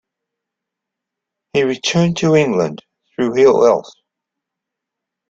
[1.53, 2.83] He returned to England
[3.15, 3.93] through ill health.